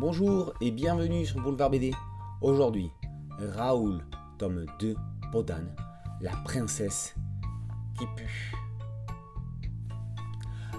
Bonjour 0.00 0.54
et 0.62 0.70
bienvenue 0.70 1.26
sur 1.26 1.42
Boulevard 1.42 1.68
BD. 1.68 1.92
Aujourd'hui, 2.40 2.90
Raoul, 3.38 4.02
tome 4.38 4.64
2, 4.78 4.94
Podan, 5.30 5.66
la 6.22 6.34
princesse 6.42 7.14
qui 7.98 8.06
pue. 8.16 8.54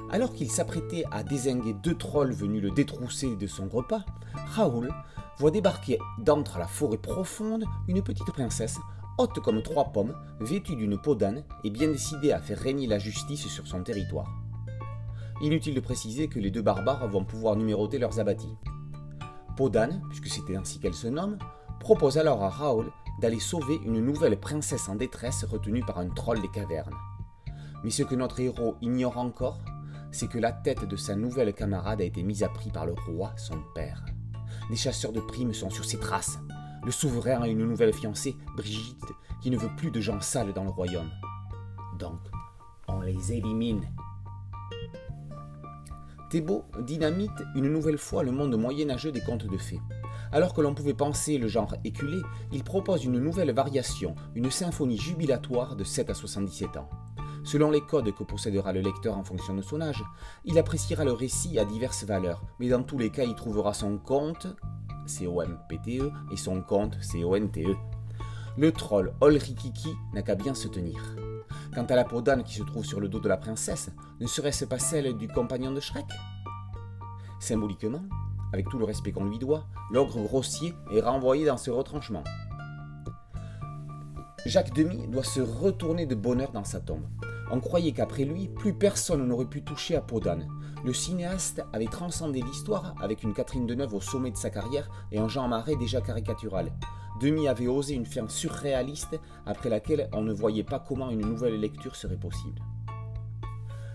Alors 0.09 0.33
qu'il 0.33 0.49
s'apprêtait 0.49 1.03
à 1.11 1.21
désinguer 1.21 1.75
deux 1.83 1.93
trolls 1.93 2.33
venus 2.33 2.63
le 2.63 2.71
détrousser 2.71 3.35
de 3.35 3.45
son 3.45 3.69
repas, 3.69 4.03
Raoul 4.55 4.91
voit 5.37 5.51
débarquer 5.51 5.99
d'entre 6.17 6.57
la 6.57 6.65
forêt 6.65 6.97
profonde 6.97 7.65
une 7.87 8.01
petite 8.01 8.31
princesse, 8.31 8.79
haute 9.19 9.39
comme 9.41 9.61
trois 9.61 9.91
pommes, 9.91 10.15
vêtue 10.39 10.75
d'une 10.75 10.99
peau 10.99 11.13
d'âne 11.13 11.43
et 11.63 11.69
bien 11.69 11.89
décidée 11.89 12.31
à 12.31 12.41
faire 12.41 12.57
régner 12.57 12.87
la 12.87 12.97
justice 12.97 13.47
sur 13.47 13.67
son 13.67 13.83
territoire. 13.83 14.33
Inutile 15.43 15.75
de 15.75 15.79
préciser 15.79 16.27
que 16.27 16.39
les 16.39 16.49
deux 16.49 16.63
barbares 16.63 17.07
vont 17.07 17.23
pouvoir 17.23 17.55
numéroter 17.55 17.99
leurs 17.99 18.19
abattis. 18.19 18.57
Podane, 19.61 20.01
puisque 20.09 20.25
c'était 20.25 20.55
ainsi 20.55 20.79
qu'elle 20.79 20.95
se 20.95 21.07
nomme, 21.07 21.37
propose 21.79 22.17
alors 22.17 22.43
à 22.43 22.49
Raoul 22.49 22.91
d'aller 23.21 23.39
sauver 23.39 23.79
une 23.85 24.03
nouvelle 24.03 24.39
princesse 24.39 24.89
en 24.89 24.95
détresse 24.95 25.43
retenue 25.43 25.85
par 25.85 25.99
un 25.99 26.09
troll 26.09 26.41
des 26.41 26.49
cavernes. 26.49 26.95
Mais 27.83 27.91
ce 27.91 28.01
que 28.01 28.15
notre 28.15 28.39
héros 28.39 28.75
ignore 28.81 29.19
encore, 29.19 29.59
c'est 30.11 30.27
que 30.27 30.39
la 30.39 30.51
tête 30.51 30.85
de 30.85 30.95
sa 30.95 31.15
nouvelle 31.15 31.53
camarade 31.53 32.01
a 32.01 32.05
été 32.05 32.23
mise 32.23 32.41
à 32.41 32.49
prix 32.49 32.71
par 32.71 32.87
le 32.87 32.95
roi, 33.05 33.33
son 33.37 33.59
père. 33.75 34.03
Les 34.71 34.75
chasseurs 34.75 35.13
de 35.13 35.21
primes 35.21 35.53
sont 35.53 35.69
sur 35.69 35.85
ses 35.85 35.99
traces. 35.99 36.39
Le 36.83 36.91
souverain 36.91 37.43
a 37.43 37.47
une 37.47 37.63
nouvelle 37.63 37.93
fiancée, 37.93 38.35
Brigitte, 38.57 39.13
qui 39.43 39.51
ne 39.51 39.57
veut 39.57 39.75
plus 39.77 39.91
de 39.91 40.01
gens 40.01 40.21
sales 40.21 40.53
dans 40.53 40.63
le 40.63 40.71
royaume. 40.71 41.11
Donc, 41.99 42.19
on 42.87 43.01
les 43.01 43.33
élimine. 43.33 43.85
Thébault 46.31 46.63
dynamite 46.79 47.43
une 47.55 47.67
nouvelle 47.67 47.97
fois 47.97 48.23
le 48.23 48.31
monde 48.31 48.57
moyenâgeux 48.57 49.11
des 49.11 49.19
contes 49.19 49.47
de 49.47 49.57
fées. 49.57 49.81
Alors 50.31 50.53
que 50.53 50.61
l'on 50.61 50.73
pouvait 50.73 50.93
penser 50.93 51.37
le 51.37 51.49
genre 51.49 51.75
éculé, 51.83 52.21
il 52.53 52.63
propose 52.63 53.03
une 53.03 53.19
nouvelle 53.19 53.51
variation, 53.51 54.15
une 54.33 54.49
symphonie 54.49 54.97
jubilatoire 54.97 55.75
de 55.75 55.83
7 55.83 56.09
à 56.09 56.13
77 56.13 56.77
ans. 56.77 56.89
Selon 57.43 57.69
les 57.69 57.81
codes 57.81 58.15
que 58.15 58.23
possédera 58.23 58.71
le 58.71 58.79
lecteur 58.79 59.17
en 59.17 59.25
fonction 59.25 59.53
de 59.53 59.61
son 59.61 59.81
âge, 59.81 60.05
il 60.45 60.57
appréciera 60.57 61.03
le 61.03 61.11
récit 61.11 61.59
à 61.59 61.65
diverses 61.65 62.05
valeurs, 62.05 62.45
mais 62.61 62.69
dans 62.69 62.83
tous 62.83 62.97
les 62.97 63.09
cas, 63.09 63.25
il 63.25 63.35
trouvera 63.35 63.73
son 63.73 63.97
compte, 63.97 64.47
C-O-M-P-T-E, 65.07 66.13
et 66.31 66.37
son 66.37 66.61
compte, 66.61 66.97
C-O-N-T-E. 67.01 67.75
Le 68.57 68.71
troll 68.71 69.13
Olrikiki 69.19 69.89
n'a 70.13 70.21
qu'à 70.21 70.35
bien 70.35 70.53
se 70.53 70.69
tenir. 70.69 70.97
Quant 71.73 71.85
à 71.85 71.95
la 71.95 72.03
peau 72.03 72.21
d'âne 72.21 72.43
qui 72.43 72.55
se 72.55 72.63
trouve 72.63 72.83
sur 72.83 72.99
le 72.99 73.07
dos 73.07 73.21
de 73.21 73.29
la 73.29 73.37
princesse, 73.37 73.91
ne 74.19 74.27
serait-ce 74.27 74.65
pas 74.65 74.77
celle 74.77 75.15
du 75.17 75.29
compagnon 75.29 75.71
de 75.71 75.79
Shrek? 75.79 76.05
Symboliquement, 77.39 78.03
avec 78.51 78.67
tout 78.67 78.77
le 78.77 78.83
respect 78.83 79.13
qu'on 79.13 79.23
lui 79.23 79.39
doit, 79.39 79.67
l'ogre 79.89 80.21
grossier 80.21 80.75
est 80.91 80.99
renvoyé 80.99 81.45
dans 81.45 81.55
ce 81.55 81.71
retranchement. 81.71 82.25
Jacques 84.45 84.73
Demy 84.73 85.07
doit 85.07 85.23
se 85.23 85.39
retourner 85.39 86.05
de 86.05 86.15
bonheur 86.15 86.51
dans 86.51 86.65
sa 86.65 86.81
tombe. 86.81 87.07
On 87.51 87.61
croyait 87.61 87.93
qu'après 87.93 88.25
lui, 88.25 88.49
plus 88.49 88.73
personne 88.73 89.25
n'aurait 89.25 89.45
pu 89.45 89.63
toucher 89.63 89.95
à 89.95 90.01
peau 90.01 90.19
d'âne. 90.19 90.49
Le 90.83 90.93
cinéaste 90.93 91.63
avait 91.71 91.85
transcendé 91.85 92.41
l'histoire 92.41 92.95
avec 93.01 93.23
une 93.23 93.33
Catherine 93.33 93.67
Deneuve 93.67 93.93
au 93.93 94.01
sommet 94.01 94.31
de 94.31 94.37
sa 94.37 94.49
carrière 94.49 94.89
et 95.11 95.19
un 95.19 95.29
Jean 95.29 95.47
Marais 95.47 95.75
déjà 95.77 96.01
caricatural. 96.01 96.73
Demi 97.19 97.47
avait 97.47 97.67
osé 97.67 97.93
une 97.93 98.05
ferme 98.05 98.29
surréaliste 98.29 99.19
après 99.45 99.69
laquelle 99.69 100.09
on 100.13 100.21
ne 100.21 100.33
voyait 100.33 100.63
pas 100.63 100.79
comment 100.79 101.09
une 101.09 101.21
nouvelle 101.21 101.59
lecture 101.59 101.95
serait 101.95 102.17
possible. 102.17 102.61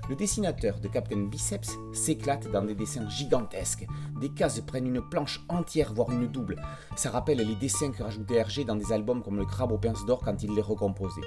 Le 0.08 0.14
dessinateur 0.14 0.78
de 0.78 0.86
Captain 0.86 1.24
Biceps 1.24 1.76
s'éclate 1.92 2.48
dans 2.52 2.62
des 2.62 2.76
dessins 2.76 3.08
gigantesques. 3.08 3.86
Des 4.20 4.28
cases 4.28 4.60
prennent 4.60 4.86
une 4.86 5.02
planche 5.02 5.44
entière, 5.48 5.92
voire 5.92 6.12
une 6.12 6.28
double. 6.28 6.62
Ça 6.94 7.10
rappelle 7.10 7.38
les 7.38 7.56
dessins 7.56 7.90
que 7.90 8.04
rajoutait 8.04 8.36
Hergé 8.36 8.64
dans 8.64 8.76
des 8.76 8.92
albums 8.92 9.22
comme 9.22 9.36
Le 9.36 9.44
Crabe 9.44 9.72
aux 9.72 9.78
pinces 9.78 10.06
d'or 10.06 10.20
quand 10.24 10.40
il 10.44 10.54
les 10.54 10.62
recomposait. 10.62 11.22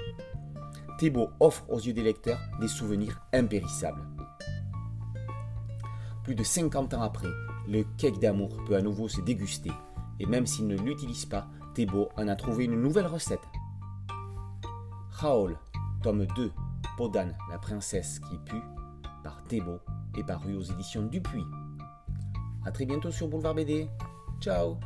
Thébault 0.98 1.28
offre 1.40 1.64
aux 1.68 1.78
yeux 1.78 1.92
des 1.92 2.02
lecteurs 2.02 2.40
des 2.58 2.68
souvenirs 2.68 3.20
impérissables. 3.34 4.06
Plus 6.24 6.34
de 6.34 6.44
50 6.44 6.94
ans 6.94 7.02
après, 7.02 7.28
le 7.68 7.84
cake 7.98 8.18
d'amour 8.18 8.64
peut 8.66 8.76
à 8.76 8.82
nouveau 8.82 9.08
se 9.08 9.20
déguster. 9.20 9.72
Et 10.20 10.26
même 10.26 10.46
s'il 10.46 10.68
ne 10.68 10.76
l'utilise 10.76 11.26
pas, 11.26 11.48
Thébault 11.74 12.10
en 12.16 12.28
a 12.28 12.36
trouvé 12.36 12.66
une 12.66 12.80
nouvelle 12.80 13.06
recette. 13.06 13.42
Raoul, 15.10 15.58
tome 16.02 16.26
2, 16.36 16.52
Podane, 16.96 17.36
la 17.50 17.58
princesse 17.58 18.20
qui 18.20 18.38
pue, 18.38 18.62
par 19.24 19.42
Thébault 19.44 19.80
et 20.16 20.22
paru 20.22 20.54
aux 20.54 20.62
éditions 20.62 21.06
Dupuis. 21.06 21.46
A 22.64 22.70
très 22.70 22.84
bientôt 22.84 23.10
sur 23.10 23.28
Boulevard 23.28 23.54
BD. 23.54 23.88
Ciao 24.40 24.78